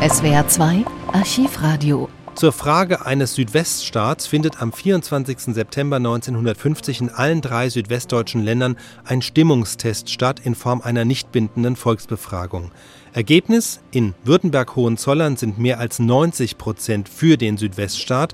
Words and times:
SWR 0.00 0.48
2 0.48 0.86
Archivradio. 1.12 2.08
Zur 2.34 2.52
Frage 2.52 3.04
eines 3.04 3.34
Südweststaats 3.34 4.26
findet 4.26 4.62
am 4.62 4.72
24. 4.72 5.54
September 5.54 5.96
1950 5.96 7.02
in 7.02 7.10
allen 7.10 7.42
drei 7.42 7.68
südwestdeutschen 7.68 8.42
Ländern 8.42 8.78
ein 9.04 9.20
Stimmungstest 9.20 10.08
statt 10.08 10.40
in 10.42 10.54
Form 10.54 10.80
einer 10.80 11.04
nicht 11.04 11.32
bindenden 11.32 11.76
Volksbefragung. 11.76 12.70
Ergebnis: 13.12 13.80
In 13.90 14.14
Württemberg-Hohenzollern 14.24 15.36
sind 15.36 15.58
mehr 15.58 15.78
als 15.78 15.98
90 15.98 16.56
Prozent 16.56 17.10
für 17.10 17.36
den 17.36 17.58
Südweststaat. 17.58 18.32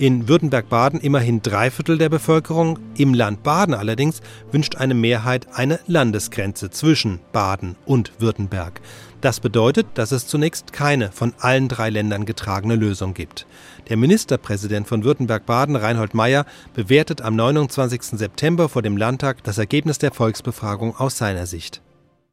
In 0.00 0.28
Württemberg-Baden 0.28 0.98
immerhin 1.00 1.42
drei 1.42 1.70
Viertel 1.70 1.98
der 1.98 2.08
Bevölkerung. 2.08 2.78
Im 2.96 3.12
Land 3.12 3.42
Baden 3.42 3.74
allerdings 3.74 4.22
wünscht 4.50 4.76
eine 4.76 4.94
Mehrheit 4.94 5.46
eine 5.52 5.78
Landesgrenze 5.86 6.70
zwischen 6.70 7.20
Baden 7.32 7.76
und 7.84 8.10
Württemberg. 8.18 8.80
Das 9.20 9.40
bedeutet, 9.40 9.86
dass 9.92 10.10
es 10.10 10.26
zunächst 10.26 10.72
keine 10.72 11.12
von 11.12 11.34
allen 11.38 11.68
drei 11.68 11.90
Ländern 11.90 12.24
getragene 12.24 12.76
Lösung 12.76 13.12
gibt. 13.12 13.46
Der 13.90 13.98
Ministerpräsident 13.98 14.88
von 14.88 15.04
Württemberg-Baden, 15.04 15.76
Reinhold 15.76 16.14
Mayer, 16.14 16.46
bewertet 16.72 17.20
am 17.20 17.36
29. 17.36 18.02
September 18.02 18.70
vor 18.70 18.80
dem 18.80 18.96
Landtag 18.96 19.44
das 19.44 19.58
Ergebnis 19.58 19.98
der 19.98 20.12
Volksbefragung 20.12 20.96
aus 20.96 21.18
seiner 21.18 21.44
Sicht. 21.44 21.82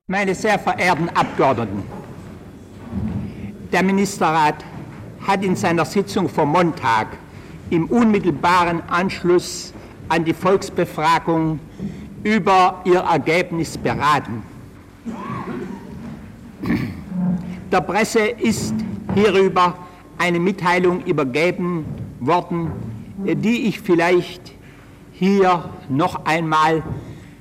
Meine 0.08 0.36
sehr 0.36 0.58
verehrten 0.58 1.10
Abgeordneten, 1.10 1.84
der 3.74 3.84
Ministerrat 3.84 4.64
hat 5.20 5.44
in 5.44 5.58
seiner 5.58 5.84
Sitzung 5.84 6.30
vom 6.30 6.54
Montag 6.54 7.08
im 7.70 7.86
unmittelbaren 7.88 8.82
Anschluss 8.90 9.74
an 10.10 10.24
die 10.24 10.34
Volksbefragung 10.34 11.60
über 12.24 12.82
ihr 12.86 13.00
Ergebnis 13.00 13.78
beraten. 13.78 14.44
Der 17.72 17.82
Presse 17.82 18.20
ist 18.20 18.74
hierüber 19.14 19.76
eine 20.18 20.40
Mitteilung 20.40 21.04
übergeben 21.04 21.86
worden, 22.20 22.72
die 23.18 23.68
ich 23.68 23.82
vielleicht 23.82 24.54
hier 25.12 25.70
noch 25.90 26.26
einmal 26.26 26.84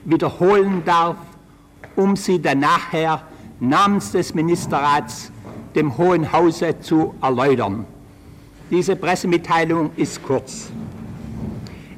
wiederholen 0.04 0.82
darf, 0.84 1.16
um 1.94 2.16
sie 2.16 2.40
dann 2.40 2.60
nachher 2.60 3.22
namens 3.60 4.12
des 4.12 4.34
Ministerrats 4.34 5.30
dem 5.74 5.96
Hohen 5.96 6.32
Hause 6.32 6.78
zu 6.80 7.14
erläutern. 7.22 7.84
Diese 8.68 8.96
Pressemitteilung 8.96 9.92
ist 9.94 10.20
kurz. 10.24 10.70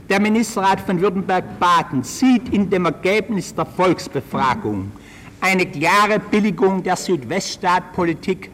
Der 0.06 0.20
Ministerrat 0.20 0.80
von 0.80 1.00
Württemberg-Baden 1.00 2.02
sieht 2.02 2.50
in 2.52 2.68
dem 2.68 2.84
Ergebnis 2.84 3.54
der 3.54 3.64
Volksbefragung 3.64 4.92
eine 5.40 5.64
klare 5.64 6.18
Billigung 6.18 6.82
der 6.82 6.96
Südweststaatpolitik 6.96 8.50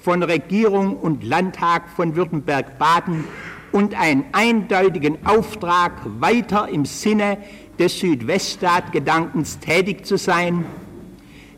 von 0.00 0.24
Regierung 0.24 0.96
und 0.96 1.22
Landtag 1.22 1.88
von 1.94 2.16
Württemberg-Baden 2.16 3.24
und 3.70 3.94
einen 3.94 4.24
eindeutigen 4.32 5.24
Auftrag, 5.24 5.92
weiter 6.18 6.68
im 6.68 6.84
Sinne 6.84 7.38
des 7.78 8.00
Südweststaatgedankens 8.00 9.60
tätig 9.60 10.04
zu 10.04 10.18
sein, 10.18 10.64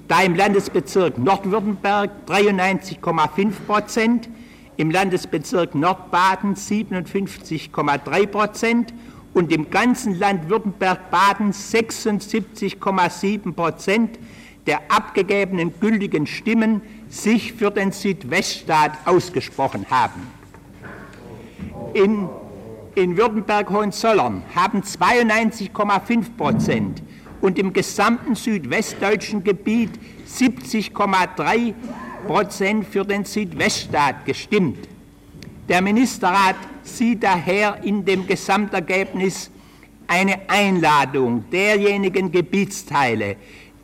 da 0.07 0.21
im 0.23 0.35
Landesbezirk 0.35 1.17
Nordwürttemberg 1.17 2.11
93,5 2.29 3.53
Prozent, 3.67 4.29
im 4.77 4.91
Landesbezirk 4.91 5.75
Nordbaden 5.75 6.55
57,3 6.55 8.27
Prozent 8.27 8.94
und 9.33 9.53
im 9.53 9.70
ganzen 9.70 10.19
Land 10.19 10.48
Württemberg-Baden 10.48 11.53
76,7 11.53 13.52
Prozent 13.52 14.19
der 14.67 14.80
abgegebenen 14.89 15.78
gültigen 15.78 16.27
Stimmen 16.27 16.80
sich 17.08 17.52
für 17.52 17.70
den 17.70 17.92
Südweststaat 17.92 18.92
ausgesprochen 19.05 19.86
haben. 19.91 20.27
In, 21.92 22.28
in 22.95 23.17
Württemberg-Hohenzollern 23.17 24.42
haben 24.55 24.80
92,5 24.80 26.36
Prozent 26.36 27.02
und 27.40 27.58
im 27.58 27.73
gesamten 27.73 28.34
südwestdeutschen 28.34 29.45
Gebiet 29.45 29.90
70,3 30.27 31.74
Prozent 32.24 32.86
für 32.86 33.05
den 33.05 33.24
Südweststaat 33.24 34.24
gestimmt. 34.24 34.89
Der 35.68 35.80
Ministerrat 35.80 36.57
sieht 36.83 37.23
daher 37.23 37.83
in 37.83 38.05
dem 38.05 38.27
Gesamtergebnis 38.27 39.51
eine 40.07 40.48
Einladung 40.48 41.45
derjenigen 41.51 42.30
Gebietsteile, 42.30 43.36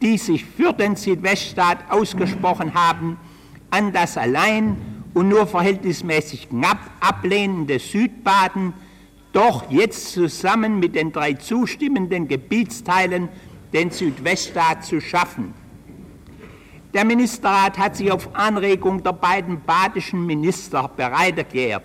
die 0.03 0.19
sich 0.19 0.45
für 0.45 0.73
den 0.73 0.97
Südweststaat 0.97 1.91
ausgesprochen 1.91 2.75
haben, 2.75 3.17
an 3.71 3.93
das 3.93 4.17
allein 4.17 4.77
und 5.15 5.29
nur 5.29 5.47
verhältnismäßig 5.47 6.49
knapp 6.49 6.79
ablehnende 7.01 7.79
Südbaden 7.79 8.75
doch 9.33 9.71
jetzt 9.71 10.13
zusammen 10.13 10.81
mit 10.81 10.95
den 10.95 11.13
drei 11.13 11.35
zustimmenden 11.35 12.27
Gebietsteilen 12.29 13.29
den 13.73 13.91
Südweststaat 13.91 14.85
zu 14.85 15.01
schaffen. 15.01 15.55
Der 16.93 17.05
Ministerrat 17.05 17.79
hat 17.79 17.95
sich 17.97 18.11
auf 18.11 18.35
Anregung 18.35 19.03
der 19.03 19.13
beiden 19.13 19.61
badischen 19.61 20.27
Minister 20.27 20.91
bereit 20.97 21.39
erklärt, 21.39 21.85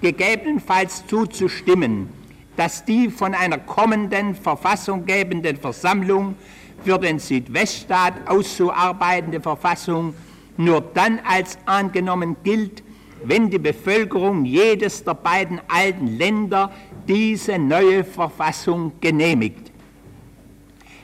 gegebenenfalls 0.00 1.04
zuzustimmen, 1.08 2.08
dass 2.56 2.84
die 2.84 3.10
von 3.10 3.34
einer 3.34 3.58
kommenden 3.58 4.36
verfassunggebenden 4.36 5.56
Versammlung 5.56 6.36
für 6.84 6.96
den 6.96 7.18
Südweststaat 7.18 8.14
auszuarbeitende 8.28 9.40
Verfassung 9.40 10.14
nur 10.56 10.80
dann 10.80 11.18
als 11.28 11.58
angenommen 11.66 12.36
gilt, 12.44 12.84
wenn 13.24 13.50
die 13.50 13.58
Bevölkerung 13.58 14.44
jedes 14.44 15.02
der 15.02 15.14
beiden 15.14 15.60
alten 15.66 16.06
Länder 16.06 16.70
diese 17.08 17.58
neue 17.58 18.04
Verfassung 18.04 18.92
genehmigt. 19.00 19.72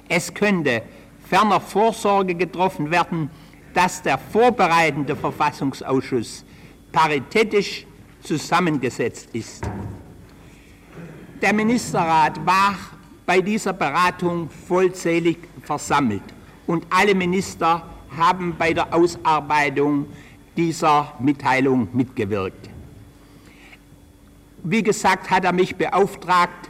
Es 0.09 0.33
könnte 0.33 0.83
ferner 1.33 1.61
Vorsorge 1.61 2.35
getroffen 2.35 2.91
werden, 2.91 3.31
dass 3.73 4.03
der 4.03 4.19
vorbereitende 4.19 5.17
Verfassungsausschuss 5.17 6.45
paritätisch 6.93 7.87
zusammengesetzt 8.23 9.31
ist. 9.33 9.65
Der 11.41 11.55
Ministerrat 11.55 12.45
war 12.45 12.75
bei 13.25 13.41
dieser 13.41 13.73
Beratung 13.73 14.51
vollzählig 14.69 15.39
versammelt 15.63 16.23
und 16.67 16.85
alle 16.91 17.15
Minister 17.15 17.83
haben 18.15 18.55
bei 18.59 18.75
der 18.75 18.93
Ausarbeitung 18.93 20.05
dieser 20.55 21.15
Mitteilung 21.19 21.89
mitgewirkt. 21.95 22.69
Wie 24.65 24.83
gesagt, 24.83 25.31
hat 25.31 25.47
er 25.47 25.55
mich 25.55 25.75
beauftragt, 25.77 26.69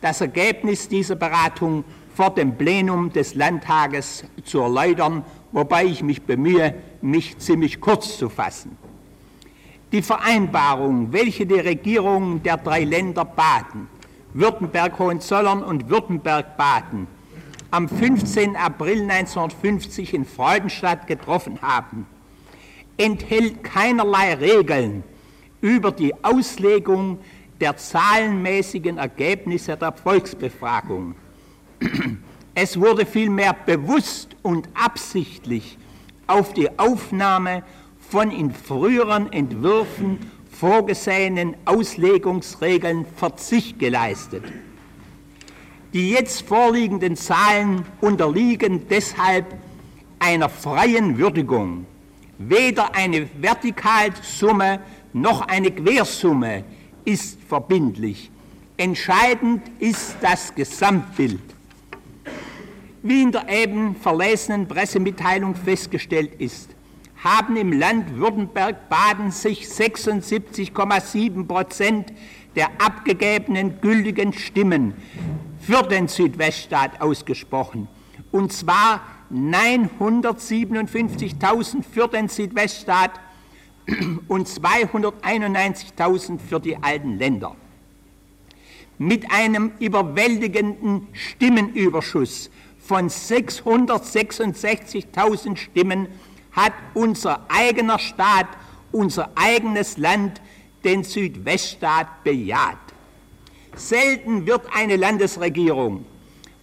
das 0.00 0.20
Ergebnis 0.20 0.88
dieser 0.88 1.16
Beratung 1.16 1.82
vor 2.14 2.30
dem 2.30 2.56
Plenum 2.56 3.12
des 3.12 3.34
Landtages 3.34 4.24
zu 4.44 4.60
erläutern, 4.60 5.24
wobei 5.52 5.84
ich 5.84 6.02
mich 6.02 6.22
bemühe, 6.22 6.74
mich 7.02 7.38
ziemlich 7.38 7.80
kurz 7.80 8.16
zu 8.16 8.28
fassen. 8.28 8.78
Die 9.92 10.02
Vereinbarung, 10.02 11.12
welche 11.12 11.44
die 11.44 11.58
Regierungen 11.58 12.42
der 12.42 12.56
drei 12.56 12.84
Länder 12.84 13.24
Baden, 13.24 13.88
Württemberg, 14.32 14.98
Hohenzollern 14.98 15.62
und 15.62 15.88
Württemberg-Baden 15.88 17.06
am 17.70 17.88
15. 17.88 18.56
April 18.56 19.02
1950 19.02 20.14
in 20.14 20.24
Freudenstadt 20.24 21.06
getroffen 21.08 21.60
haben, 21.62 22.06
enthält 22.96 23.64
keinerlei 23.64 24.34
Regeln 24.34 25.02
über 25.60 25.90
die 25.90 26.14
Auslegung 26.24 27.18
der 27.60 27.76
zahlenmäßigen 27.76 28.98
Ergebnisse 28.98 29.76
der 29.76 29.92
Volksbefragung. 29.92 31.16
Es 32.54 32.78
wurde 32.78 33.04
vielmehr 33.04 33.52
bewusst 33.52 34.36
und 34.42 34.68
absichtlich 34.74 35.76
auf 36.28 36.54
die 36.54 36.78
Aufnahme 36.78 37.64
von 37.98 38.30
in 38.30 38.52
früheren 38.52 39.32
Entwürfen 39.32 40.18
vorgesehenen 40.50 41.56
Auslegungsregeln 41.64 43.06
Verzicht 43.16 43.78
geleistet. 43.78 44.44
Die 45.92 46.10
jetzt 46.10 46.46
vorliegenden 46.46 47.16
Zahlen 47.16 47.84
unterliegen 48.00 48.86
deshalb 48.88 49.46
einer 50.18 50.48
freien 50.48 51.18
Würdigung. 51.18 51.86
Weder 52.38 52.94
eine 52.94 53.28
Vertikalsumme 53.40 54.80
noch 55.12 55.46
eine 55.46 55.70
Quersumme 55.70 56.64
ist 57.04 57.38
verbindlich. 57.48 58.30
Entscheidend 58.76 59.62
ist 59.78 60.16
das 60.20 60.54
Gesamtbild. 60.54 61.53
Wie 63.06 63.20
in 63.20 63.32
der 63.32 63.46
eben 63.50 63.96
verlesenen 63.96 64.66
Pressemitteilung 64.66 65.54
festgestellt 65.54 66.36
ist, 66.38 66.70
haben 67.22 67.54
im 67.56 67.70
Land 67.70 68.16
Württemberg-Baden 68.16 69.30
sich 69.30 69.66
76,7 69.66 71.46
Prozent 71.46 72.14
der 72.56 72.68
abgegebenen 72.78 73.78
gültigen 73.82 74.32
Stimmen 74.32 74.94
für 75.60 75.82
den 75.82 76.08
Südweststaat 76.08 77.02
ausgesprochen. 77.02 77.88
Und 78.32 78.54
zwar 78.54 79.02
957.000 79.30 81.82
für 81.82 82.08
den 82.08 82.30
Südweststaat, 82.30 83.20
und 84.28 84.48
291.000 84.48 86.38
für 86.38 86.58
die 86.58 86.82
alten 86.82 87.18
Länder. 87.18 87.54
Mit 88.96 89.30
einem 89.30 89.72
überwältigenden 89.78 91.08
Stimmenüberschuss 91.12 92.48
von 92.86 93.08
666.000 93.08 95.56
Stimmen 95.56 96.08
hat 96.52 96.74
unser 96.94 97.46
eigener 97.48 97.98
Staat, 97.98 98.48
unser 98.92 99.30
eigenes 99.34 99.96
Land 99.96 100.40
den 100.84 101.02
Südweststaat 101.02 102.22
bejaht. 102.24 102.76
Selten 103.74 104.46
wird 104.46 104.66
eine 104.74 104.96
Landesregierung 104.96 106.04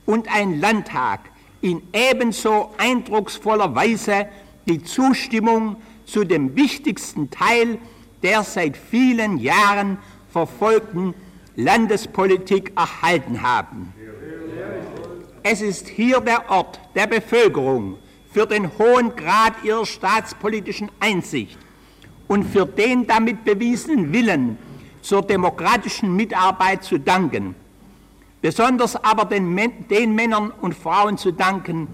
und 0.06 0.32
ein 0.34 0.60
Landtag 0.60 1.22
in 1.62 1.82
ebenso 1.94 2.74
eindrucksvoller 2.78 3.76
Weise 3.76 4.28
die 4.68 4.84
Zustimmung 4.84 5.78
zu 6.06 6.24
dem 6.24 6.56
wichtigsten 6.56 7.30
Teil 7.30 7.78
der 8.24 8.44
seit 8.44 8.78
vielen 8.78 9.40
Jahren 9.40 9.98
verfolgten 10.32 11.16
Landespolitik 11.56 12.72
erhalten 12.76 13.42
haben. 13.42 13.94
Es 15.44 15.62
ist 15.62 15.88
hier 15.88 16.22
der 16.22 16.52
Ort 16.52 16.80
der 16.94 17.08
Bevölkerung 17.08 17.98
für 18.32 18.46
den 18.46 18.70
hohen 18.78 19.16
Grad 19.16 19.64
ihrer 19.64 19.86
staatspolitischen 19.88 20.92
Einsicht 21.00 21.58
und 22.28 22.44
für 22.44 22.66
den 22.66 23.08
damit 23.08 23.44
bewiesenen 23.44 24.14
Willen 24.14 24.58
zur 25.02 25.24
demokratischen 25.24 26.16
Mitarbeit 26.16 26.84
zu 26.84 27.00
danken, 27.00 27.56
besonders 28.40 28.96
aber 29.04 29.26
den, 29.26 29.88
den 29.90 30.14
Männern 30.14 30.52
und 30.62 30.76
Frauen 30.76 31.18
zu 31.18 31.32
danken, 31.32 31.88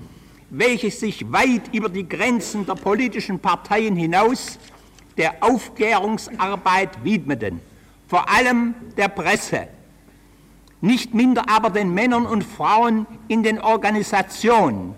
welche 0.49 0.91
sich 0.91 1.31
weit 1.31 1.73
über 1.73 1.88
die 1.88 2.07
Grenzen 2.07 2.65
der 2.65 2.75
politischen 2.75 3.39
Parteien 3.39 3.95
hinaus 3.95 4.59
der 5.15 5.35
Aufklärungsarbeit 5.41 7.01
widmeten, 7.03 7.61
vor 8.07 8.29
allem 8.29 8.75
der 8.97 9.07
Presse, 9.07 9.69
nicht 10.81 11.13
minder 11.13 11.44
aber 11.50 11.69
den 11.69 11.94
Männern 11.94 12.25
und 12.25 12.44
Frauen 12.44 13.07
in 13.27 13.44
den 13.44 13.59
Organisationen, 13.59 14.94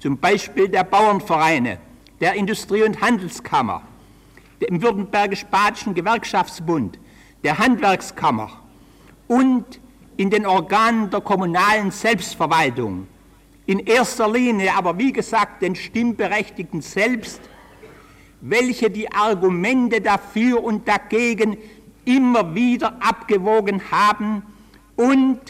zum 0.00 0.18
Beispiel 0.18 0.68
der 0.68 0.84
Bauernvereine, 0.84 1.78
der 2.20 2.34
Industrie- 2.34 2.82
und 2.82 3.00
Handelskammer, 3.00 3.82
dem 4.60 4.82
Württembergisch-Badischen 4.82 5.94
Gewerkschaftsbund, 5.94 6.98
der 7.44 7.58
Handwerkskammer 7.58 8.50
und 9.28 9.80
in 10.16 10.30
den 10.30 10.44
Organen 10.44 11.10
der 11.10 11.20
kommunalen 11.20 11.90
Selbstverwaltung. 11.90 13.06
In 13.66 13.78
erster 13.78 14.30
Linie 14.30 14.74
aber, 14.74 14.98
wie 14.98 15.12
gesagt, 15.12 15.62
den 15.62 15.76
Stimmberechtigten 15.76 16.82
selbst, 16.82 17.40
welche 18.40 18.90
die 18.90 19.10
Argumente 19.12 20.00
dafür 20.00 20.62
und 20.62 20.88
dagegen 20.88 21.56
immer 22.04 22.54
wieder 22.54 22.96
abgewogen 23.00 23.80
haben 23.90 24.42
und 25.00 25.40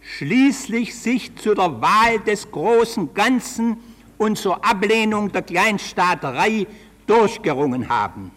schließlich 0.00 0.94
sich 0.94 1.34
zu 1.34 1.54
der 1.54 1.80
Wahl 1.80 2.20
des 2.20 2.48
großen 2.48 3.12
Ganzen 3.14 3.78
und 4.16 4.38
zur 4.38 4.64
Ablehnung 4.64 5.32
der 5.32 5.42
Kleinstaaterei 5.42 6.68
durchgerungen 7.04 7.88
haben. 7.88 8.30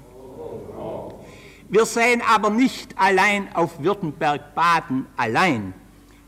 Wir 1.70 1.86
sehen 1.86 2.24
aber 2.28 2.50
nicht 2.50 2.98
allein 2.98 3.48
auf 3.54 3.84
Württemberg-Baden 3.84 5.06
allein. 5.18 5.74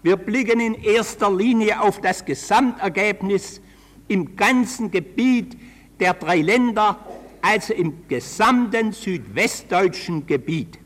Wir 0.04 0.18
blicken 0.18 0.60
in 0.60 0.76
erster 0.76 1.32
Linie 1.32 1.82
auf 1.82 2.00
das 2.00 2.24
Gesamtergebnis 2.24 3.60
im 4.08 4.36
ganzen 4.36 4.92
Gebiet 4.92 5.58
der 6.00 6.14
drei 6.14 6.42
Länder, 6.42 7.00
also 7.42 7.74
im 7.74 8.08
gesamten 8.08 8.92
südwestdeutschen 8.92 10.28
Gebiet. 10.28 10.78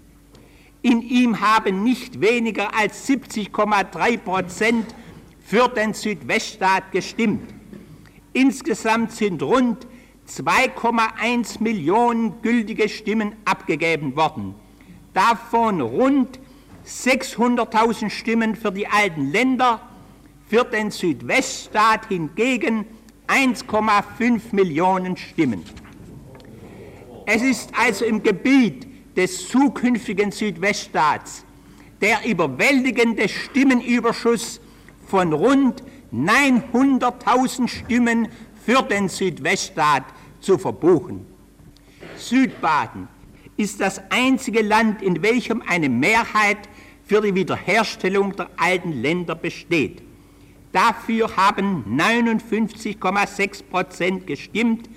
In 0.82 1.02
ihm 1.02 1.42
haben 1.42 1.84
nicht 1.84 2.22
weniger 2.22 2.74
als 2.74 3.08
70,3 3.08 4.18
Prozent 4.18 4.96
für 5.44 5.68
den 5.68 5.94
Südweststaat 5.94 6.92
gestimmt. 6.92 7.54
Insgesamt 8.32 9.12
sind 9.12 9.44
rund 9.44 9.88
2,1 10.28 11.62
Millionen 11.62 12.42
gültige 12.42 12.88
Stimmen 12.88 13.34
abgegeben 13.44 14.16
worden. 14.16 14.56
Davon 15.14 15.82
rund 15.82 16.40
600.000 16.86 18.10
Stimmen 18.10 18.56
für 18.56 18.72
die 18.72 18.88
alten 18.88 19.32
Länder, 19.32 19.82
für 20.48 20.64
den 20.64 20.92
Südweststaat 20.92 22.08
hingegen 22.08 22.86
1,5 23.28 24.54
Millionen 24.54 25.18
Stimmen. 25.18 25.64
Es 27.26 27.42
ist 27.42 27.72
also 27.78 28.06
im 28.06 28.24
Gebiet 28.24 28.89
des 29.16 29.48
zukünftigen 29.50 30.32
Südweststaats 30.32 31.46
der 32.02 32.26
überwältigende 32.26 33.28
Stimmenüberschuss 33.28 34.62
von 35.08 35.34
rund 35.34 35.84
900.000 36.14 37.68
Stimmen 37.68 38.30
für 38.66 38.82
den 38.84 39.10
Südweststaat 39.10 40.04
zu 40.40 40.58
verbuchen. 40.58 41.26
Südbaden 42.16 43.08
ist 43.58 43.82
das 43.82 44.02
einzige 44.10 44.62
Land, 44.62 45.02
in 45.02 45.22
welchem 45.22 45.62
eine 45.68 45.90
Mehrheit 45.90 46.58
für 47.06 47.22
die 47.22 47.36
Wiederherstellung 47.36 48.36
der 48.36 48.50
alten 48.58 48.94
Länder 48.94 49.36
besteht. 49.36 50.02
Dafür 50.72 51.36
haben 51.36 51.84
59,6 51.90 53.64
Prozent 53.64 54.28
gestimmt. 54.28 54.90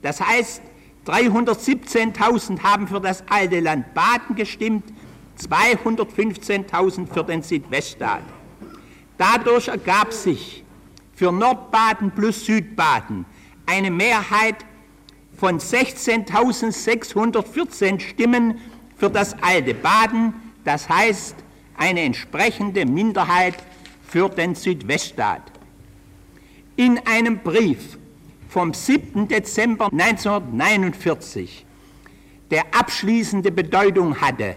Das 0.00 0.20
heißt, 0.20 0.62
317.000 1.08 2.62
haben 2.62 2.86
für 2.86 3.00
das 3.00 3.24
alte 3.28 3.58
Land 3.60 3.94
Baden 3.94 4.36
gestimmt, 4.36 4.84
215.000 5.40 7.10
für 7.12 7.24
den 7.24 7.42
Südweststaat. 7.42 8.22
Dadurch 9.16 9.68
ergab 9.68 10.12
sich 10.12 10.62
für 11.14 11.32
Nordbaden 11.32 12.10
plus 12.10 12.44
Südbaden 12.44 13.24
eine 13.64 13.90
Mehrheit 13.90 14.66
von 15.36 15.58
16.614 15.58 18.00
Stimmen 18.00 18.60
für 18.96 19.08
das 19.08 19.34
alte 19.42 19.72
Baden, 19.74 20.34
das 20.64 20.86
heißt 20.88 21.36
eine 21.76 22.02
entsprechende 22.02 22.84
Minderheit 22.84 23.54
für 24.06 24.28
den 24.28 24.54
Südweststaat. 24.54 25.42
In 26.76 27.00
einem 27.06 27.38
Brief 27.38 27.97
vom 28.48 28.72
7. 28.72 29.28
Dezember 29.28 29.90
1949, 29.92 31.66
der 32.50 32.64
abschließende 32.78 33.52
Bedeutung 33.52 34.20
hatte, 34.20 34.56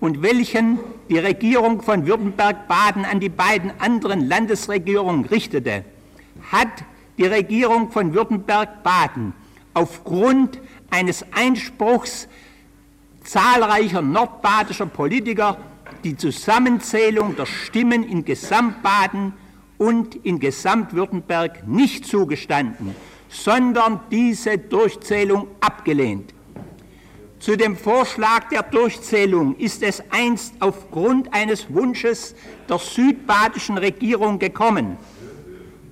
und 0.00 0.22
welchen 0.22 0.78
die 1.08 1.18
Regierung 1.18 1.82
von 1.82 2.06
Württemberg-Baden 2.06 3.04
an 3.04 3.20
die 3.20 3.28
beiden 3.28 3.70
anderen 3.78 4.26
Landesregierungen 4.26 5.26
richtete, 5.26 5.84
hat 6.50 6.68
die 7.18 7.26
Regierung 7.26 7.90
von 7.90 8.14
Württemberg-Baden 8.14 9.34
aufgrund 9.74 10.58
eines 10.90 11.24
Einspruchs 11.32 12.28
zahlreicher 13.22 14.00
nordbadischer 14.00 14.86
Politiker 14.86 15.58
die 16.02 16.16
Zusammenzählung 16.16 17.36
der 17.36 17.46
Stimmen 17.46 18.02
in 18.02 18.24
Gesamtbaden 18.24 19.34
und 19.76 20.16
in 20.16 20.40
Gesamtwürttemberg 20.40 21.66
nicht 21.68 22.06
zugestanden, 22.06 22.94
sondern 23.30 24.00
diese 24.10 24.58
Durchzählung 24.58 25.46
abgelehnt. 25.60 26.34
Zu 27.38 27.56
dem 27.56 27.76
Vorschlag 27.76 28.48
der 28.50 28.64
Durchzählung 28.64 29.56
ist 29.56 29.82
es 29.82 30.02
einst 30.10 30.52
aufgrund 30.60 31.32
eines 31.32 31.72
Wunsches 31.72 32.34
der 32.68 32.76
südbadischen 32.78 33.78
Regierung 33.78 34.38
gekommen, 34.38 34.98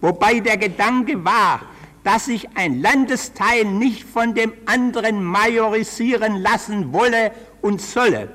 wobei 0.03 0.41
der 0.41 0.59
Gedanke 0.59 1.25
war, 1.25 1.63
dass 2.05 2.27
sich 2.27 2.47
ein 2.55 2.83
Landesteil 2.83 3.65
nicht 3.65 4.05
von 4.05 4.35
dem 4.35 4.53
anderen 4.67 5.25
majorisieren 5.25 6.37
lassen 6.37 6.93
wolle 6.93 7.33
und 7.63 7.81
solle. 7.81 8.29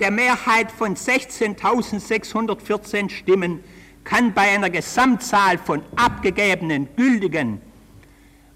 Der 0.00 0.10
Mehrheit 0.10 0.70
von 0.70 0.96
16.614 0.96 3.10
Stimmen 3.10 3.60
kann 4.04 4.32
bei 4.34 4.54
einer 4.54 4.70
Gesamtzahl 4.70 5.58
von 5.58 5.82
abgegebenen 5.96 6.86
gültigen 6.96 7.60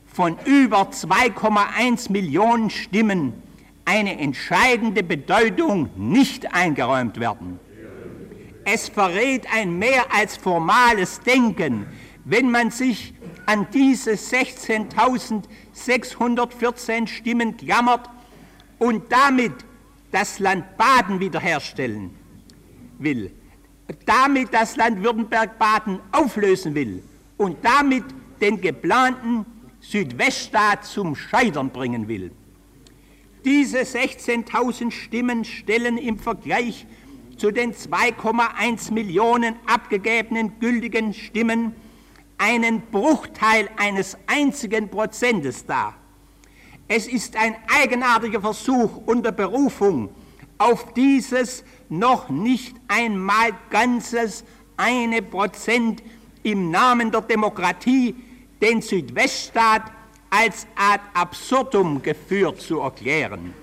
von 0.06 0.38
über 0.44 0.90
2,1 0.90 2.12
Millionen 2.12 2.70
Stimmen 2.70 3.42
eine 3.84 4.16
entscheidende 4.18 5.02
Bedeutung 5.02 5.90
nicht 5.96 6.54
eingeräumt 6.54 7.18
werden. 7.18 7.58
Es 8.64 8.88
verrät 8.90 9.46
ein 9.54 9.78
mehr 9.78 10.14
als 10.14 10.36
formales 10.36 11.20
Denken, 11.20 11.86
wenn 12.24 12.50
man 12.50 12.70
sich 12.70 13.14
an 13.46 13.66
diese 13.72 14.10
16.614 14.10 17.06
Stimmen 17.06 17.56
klammert 17.56 18.10
und 18.78 19.10
damit 19.10 19.54
das 20.10 20.38
Land 20.38 20.76
Baden 20.76 21.20
wiederherstellen 21.20 22.10
will, 22.98 23.32
damit 24.04 24.52
das 24.52 24.76
Land 24.76 25.02
Württemberg-Baden 25.02 26.00
auflösen 26.12 26.74
will 26.74 27.02
und 27.36 27.56
damit 27.62 28.04
den 28.40 28.60
geplanten 28.60 29.46
Südweststaat 29.80 30.84
zum 30.84 31.16
Scheitern 31.16 31.70
bringen 31.70 32.08
will. 32.08 32.30
Diese 33.44 33.78
16.000 33.78 34.90
Stimmen 34.90 35.44
stellen 35.44 35.96
im 35.96 36.18
Vergleich 36.18 36.86
zu 37.36 37.50
den 37.50 37.72
2,1 37.72 38.92
Millionen 38.92 39.54
abgegebenen 39.66 40.58
gültigen 40.58 41.14
Stimmen 41.14 41.74
einen 42.36 42.82
Bruchteil 42.90 43.68
eines 43.76 44.16
einzigen 44.26 44.88
Prozentes 44.88 45.64
dar. 45.64 45.94
Es 46.88 47.06
ist 47.06 47.36
ein 47.36 47.56
eigenartiger 47.68 48.40
Versuch 48.40 49.02
unter 49.06 49.32
Berufung 49.32 50.10
auf 50.58 50.92
dieses 50.92 51.64
noch 51.88 52.28
nicht 52.28 52.76
einmal 52.88 53.50
ganzes 53.70 54.44
eine 54.76 55.22
Prozent 55.22 56.02
im 56.42 56.70
Namen 56.70 57.10
der 57.10 57.22
Demokratie 57.22 58.14
den 58.60 58.82
Südweststaat 58.82 59.90
als 60.30 60.66
ad 60.76 61.02
absurdum 61.14 62.02
geführt 62.02 62.60
zu 62.60 62.80
erklären. 62.80 63.54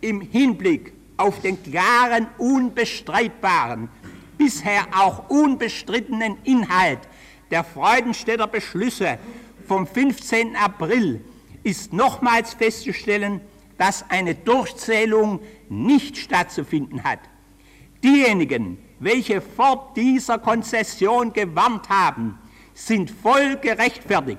Im 0.00 0.20
Hinblick 0.20 0.92
auf 1.16 1.40
den 1.40 1.62
klaren, 1.62 2.26
unbestreitbaren, 2.38 3.88
bisher 4.36 4.86
auch 4.92 5.28
unbestrittenen 5.30 6.36
Inhalt 6.44 6.98
der 7.50 7.62
Freudenstädter 7.62 8.48
Beschlüsse 8.48 9.18
vom 9.68 9.86
15. 9.86 10.56
April 10.56 11.20
ist 11.62 11.92
nochmals 11.92 12.54
festzustellen, 12.54 13.40
dass 13.82 14.08
eine 14.08 14.36
Durchzählung 14.36 15.40
nicht 15.68 16.16
stattzufinden 16.16 17.02
hat. 17.02 17.18
Diejenigen, 18.04 18.78
welche 19.00 19.40
vor 19.40 19.92
dieser 19.96 20.38
Konzession 20.38 21.32
gewarnt 21.32 21.88
haben, 21.88 22.38
sind 22.74 23.10
voll 23.10 23.56
gerechtfertigt. 23.56 24.38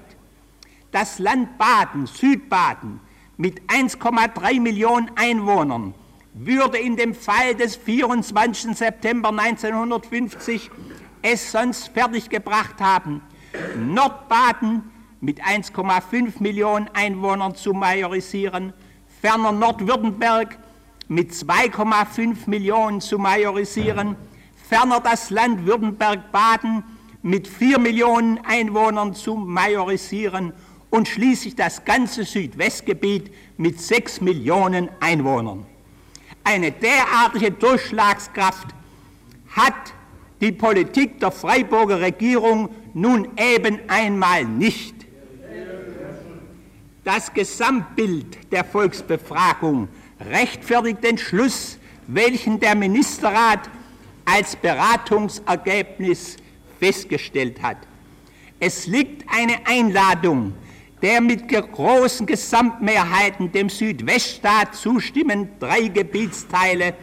Das 0.92 1.20
Land 1.20 1.58
Baden, 1.58 2.06
Südbaden, 2.06 3.02
mit 3.36 3.62
1,3 3.64 4.62
Millionen 4.62 5.12
Einwohnern 5.18 5.94
würde 6.34 6.78
in 6.78 6.96
dem 6.96 7.14
Fall 7.14 7.54
des 7.54 7.76
24. 7.76 8.78
September 8.78 9.28
1950 9.28 10.72
es 11.22 11.52
sonst 11.52 11.90
fertiggebracht 11.90 12.80
haben, 12.80 13.22
Nordbaden 13.76 14.84
mit 15.20 15.44
1,5 15.44 16.42
Millionen 16.42 16.88
Einwohnern 16.94 17.56
zu 17.56 17.74
majorisieren, 17.74 18.72
ferner 19.24 19.54
Nordwürttemberg 19.54 20.58
mit 21.08 21.32
2,5 21.32 22.40
Millionen 22.48 23.00
zu 23.00 23.18
majorisieren, 23.18 24.18
ferner 24.68 25.00
das 25.00 25.30
Land 25.30 25.66
Württemberg-Baden 25.66 26.84
mit 27.22 27.48
4 27.48 27.80
Millionen 27.80 28.40
Einwohnern 28.46 29.14
zu 29.14 29.36
majorisieren 29.36 30.52
und 30.90 31.08
schließlich 31.08 31.56
das 31.56 31.86
ganze 31.86 32.26
Südwestgebiet 32.26 33.32
mit 33.56 33.80
6 33.80 34.20
Millionen 34.20 34.90
Einwohnern. 35.00 35.66
Eine 36.44 36.74
derartige 36.74 37.52
Durchschlagskraft 37.52 38.76
hat 39.56 39.94
die 40.42 40.52
Politik 40.52 41.22
der 41.22 41.32
Freiburger 41.32 42.02
Regierung 42.02 42.68
nun 42.94 43.30
eben 43.38 43.80
einmal 43.88 44.44
nicht. 44.44 45.03
Das 47.04 47.34
Gesamtbild 47.34 48.52
der 48.52 48.64
Volksbefragung 48.64 49.90
rechtfertigt 50.22 51.04
den 51.04 51.18
Schluss, 51.18 51.78
welchen 52.08 52.60
der 52.60 52.76
Ministerrat 52.76 53.70
als 54.24 54.56
Beratungsergebnis 54.56 56.38
festgestellt 56.80 57.62
hat. 57.62 57.78
Es 58.60 58.88
liegt 58.88 59.26
eine 59.30 59.68
Einladung 59.68 60.54
der 61.02 61.20
mit 61.20 61.50
großen 61.50 62.26
Gesamtmehrheiten 62.26 63.52
dem 63.52 63.70
Südweststaat 63.70 64.74
zustimmen 64.74 65.50
drei 65.60 65.90
Gebietsteile 65.90 66.94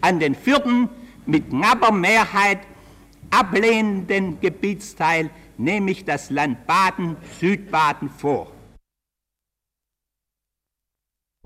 an 0.00 0.20
den 0.20 0.36
vierten 0.36 0.88
mit 1.26 1.50
knapper 1.50 1.90
Mehrheit 1.90 2.60
ablehnenden 3.30 4.40
Gebietsteil, 4.40 5.30
nämlich 5.56 6.04
das 6.04 6.30
Land 6.30 6.68
Baden, 6.68 7.16
Südbaden 7.40 8.08
vor. 8.10 8.52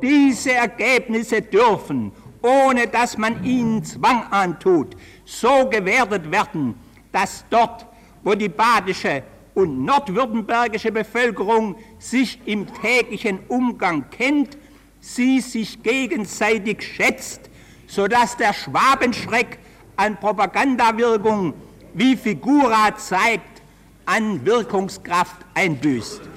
Diese 0.02 0.52
Ergebnisse 0.52 1.40
dürfen, 1.40 2.11
ohne 2.42 2.88
dass 2.88 3.16
man 3.16 3.44
ihnen 3.44 3.85
Zwang 3.85 4.25
antut, 4.30 4.97
so 5.25 5.68
gewertet 5.71 6.30
werden, 6.30 6.75
dass 7.12 7.44
dort, 7.49 7.87
wo 8.25 8.35
die 8.35 8.49
badische 8.49 9.23
und 9.54 9.85
nordwürttembergische 9.85 10.90
Bevölkerung 10.90 11.76
sich 11.99 12.40
im 12.47 12.66
täglichen 12.82 13.38
Umgang 13.49 14.11
kennt, 14.11 14.59
sie 15.00 15.40
sich 15.40 15.82
gegenseitig 15.82 16.82
schätzt, 16.82 17.50
sodass 17.87 18.37
der 18.37 18.54
Schwabenschreck 18.54 19.59
an 19.97 20.18
Propagandawirkung, 20.18 21.54
wie 21.94 22.16
Figura 22.16 22.97
zeigt, 22.97 23.62
an 24.06 24.44
Wirkungskraft 24.44 25.37
einbüßt. 25.54 26.32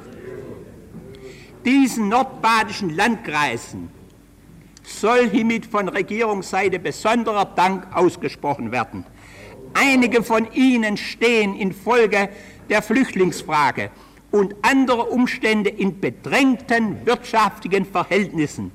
Diesen 1.66 2.10
nordbadischen 2.10 2.96
Landkreisen 2.96 3.90
soll 4.84 5.28
hiermit 5.32 5.66
von 5.66 5.90
Regierungsseite 5.90 6.78
besonderer 6.78 7.46
Dank 7.46 7.88
ausgesprochen 7.92 8.72
werden. 8.72 9.04
Einige 9.74 10.22
von 10.22 10.48
ihnen 10.54 10.96
stehen 10.96 11.56
infolge 11.56 12.30
der 12.70 12.84
Flüchtlingsfrage 12.84 13.90
und 14.30 14.56
andere 14.62 15.06
Umstände 15.06 15.72
in 15.72 16.00
bedrängten 16.00 17.04
wirtschaftlichen 17.04 17.86
Verhältnissen. 17.86 18.72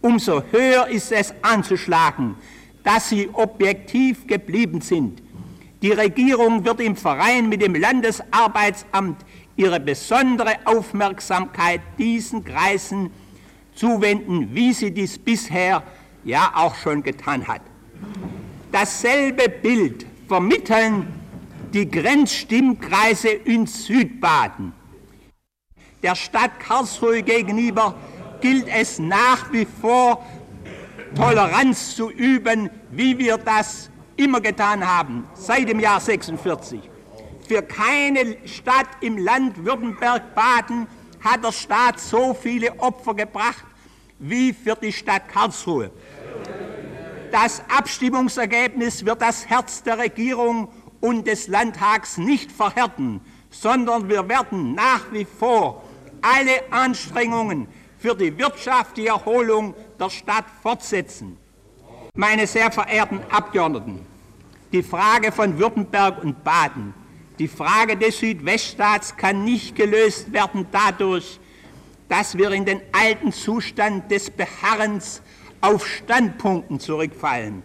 Umso 0.00 0.42
höher 0.50 0.88
ist 0.88 1.12
es 1.12 1.32
anzuschlagen, 1.42 2.34
dass 2.82 3.08
sie 3.08 3.28
objektiv 3.32 4.26
geblieben 4.26 4.80
sind. 4.80 5.22
Die 5.80 5.92
Regierung 5.92 6.64
wird 6.64 6.80
im 6.80 6.96
Verein 6.96 7.48
mit 7.48 7.62
dem 7.62 7.74
Landesarbeitsamt 7.74 9.24
ihre 9.56 9.80
besondere 9.80 10.54
Aufmerksamkeit 10.64 11.80
diesen 11.98 12.44
Kreisen 12.44 13.10
zuwenden, 13.74 14.54
wie 14.54 14.72
sie 14.72 14.90
dies 14.90 15.18
bisher 15.18 15.82
ja 16.24 16.52
auch 16.54 16.74
schon 16.74 17.02
getan 17.02 17.46
hat. 17.46 17.62
Dasselbe 18.72 19.48
Bild 19.48 20.06
vermitteln 20.28 21.06
die 21.72 21.90
Grenzstimmkreise 21.90 23.28
in 23.28 23.66
Südbaden. 23.66 24.72
Der 26.02 26.14
Stadt 26.14 26.60
Karlsruhe 26.60 27.22
gegenüber 27.22 27.94
gilt 28.40 28.68
es 28.68 28.98
nach 28.98 29.52
wie 29.52 29.66
vor, 29.80 30.24
Toleranz 31.14 31.96
zu 31.96 32.10
üben, 32.10 32.68
wie 32.90 33.18
wir 33.18 33.38
das 33.38 33.90
immer 34.16 34.40
getan 34.40 34.86
haben, 34.86 35.24
seit 35.34 35.68
dem 35.68 35.80
Jahr 35.80 36.00
46. 36.00 36.80
Für 37.46 37.62
keine 37.62 38.36
Stadt 38.46 38.88
im 39.00 39.18
Land 39.18 39.64
Württemberg-Baden 39.64 40.88
hat 41.20 41.44
der 41.44 41.52
Staat 41.52 42.00
so 42.00 42.34
viele 42.34 42.76
Opfer 42.80 43.14
gebracht 43.14 43.64
wie 44.18 44.52
für 44.52 44.74
die 44.74 44.92
Stadt 44.92 45.28
Karlsruhe. 45.28 45.92
Das 47.30 47.62
Abstimmungsergebnis 47.68 49.04
wird 49.04 49.22
das 49.22 49.46
Herz 49.46 49.82
der 49.82 49.98
Regierung 49.98 50.68
und 51.00 51.26
des 51.26 51.46
Landtags 51.46 52.18
nicht 52.18 52.50
verhärten, 52.50 53.20
sondern 53.50 54.08
wir 54.08 54.28
werden 54.28 54.74
nach 54.74 55.12
wie 55.12 55.24
vor 55.24 55.84
alle 56.22 56.72
Anstrengungen 56.72 57.68
für 57.98 58.16
die 58.16 58.36
wirtschaftliche 58.36 59.10
Erholung 59.10 59.74
der 60.00 60.10
Stadt 60.10 60.46
fortsetzen. 60.62 61.36
Meine 62.14 62.46
sehr 62.46 62.72
verehrten 62.72 63.20
Abgeordneten, 63.30 64.04
die 64.72 64.82
Frage 64.82 65.30
von 65.30 65.58
Württemberg 65.58 66.24
und 66.24 66.42
Baden, 66.42 66.94
die 67.38 67.48
Frage 67.48 67.96
des 67.96 68.18
Südweststaats 68.18 69.16
kann 69.16 69.44
nicht 69.44 69.76
gelöst 69.76 70.32
werden 70.32 70.66
dadurch, 70.72 71.38
dass 72.08 72.38
wir 72.38 72.50
in 72.52 72.64
den 72.64 72.80
alten 72.92 73.32
Zustand 73.32 74.10
des 74.10 74.30
Beharrens 74.30 75.22
auf 75.60 75.86
Standpunkten 75.86 76.80
zurückfallen, 76.80 77.62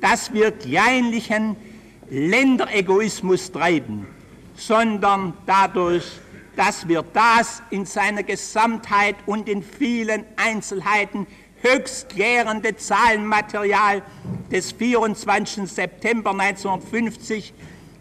dass 0.00 0.32
wir 0.32 0.50
kleinlichen 0.50 1.56
Länderegoismus 2.10 3.52
treiben, 3.52 4.06
sondern 4.56 5.34
dadurch, 5.46 6.04
dass 6.56 6.88
wir 6.88 7.02
das 7.02 7.62
in 7.70 7.84
seiner 7.84 8.22
Gesamtheit 8.22 9.16
und 9.26 9.48
in 9.48 9.62
vielen 9.62 10.24
Einzelheiten 10.36 11.26
höchst 11.60 12.10
klärende 12.10 12.76
Zahlenmaterial 12.76 14.02
des 14.50 14.72
24. 14.72 15.68
September 15.70 16.30
1950 16.30 17.54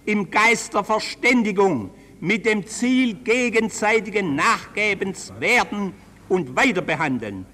im 0.06 0.30
Geist 0.30 0.74
der 0.74 0.84
Verständigung 0.84 1.92
mit 2.20 2.46
dem 2.46 2.66
Ziel 2.66 3.16
gegenseitigen 3.16 4.36
Nachgebens 4.36 5.34
werden 5.40 5.94
und 6.30 6.56
weiter 6.56 6.82
behandeln. 6.82 7.46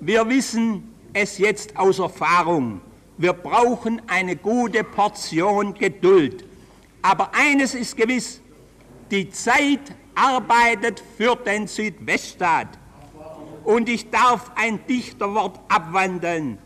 Wir 0.00 0.28
wissen 0.28 0.94
es 1.12 1.38
jetzt 1.38 1.76
aus 1.76 1.98
Erfahrung, 1.98 2.80
wir 3.16 3.32
brauchen 3.32 4.00
eine 4.06 4.36
gute 4.36 4.84
Portion 4.84 5.74
Geduld. 5.74 6.44
Aber 7.02 7.32
eines 7.34 7.74
ist 7.74 7.96
gewiss, 7.96 8.40
die 9.10 9.30
Zeit 9.30 9.80
arbeitet 10.14 11.02
für 11.16 11.34
den 11.34 11.66
Südweststaat. 11.66 12.78
Und 13.64 13.88
ich 13.88 14.10
darf 14.10 14.52
ein 14.54 14.80
Dichterwort 14.86 15.58
abwandeln. 15.68 16.58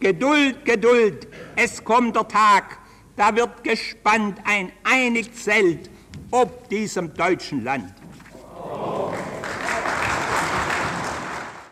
Geduld, 0.00 0.64
Geduld, 0.64 1.26
es 1.56 1.84
kommt 1.84 2.16
der 2.16 2.28
Tag, 2.28 2.78
da 3.18 3.36
wird 3.36 3.62
gespannt 3.62 4.38
ein 4.44 4.72
einig 4.84 5.34
Zelt 5.34 5.90
ob 6.30 6.68
diesem 6.68 7.14
deutschen 7.14 7.64
Land. 7.64 7.92